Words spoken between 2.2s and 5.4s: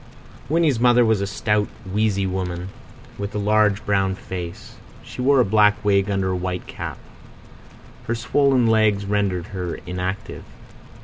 woman, with a large brown face. She wore